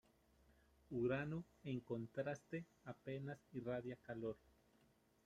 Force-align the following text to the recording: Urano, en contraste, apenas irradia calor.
Urano, 0.89 1.43
en 1.63 1.79
contraste, 1.81 2.65
apenas 2.85 3.37
irradia 3.51 3.97
calor. 3.97 4.35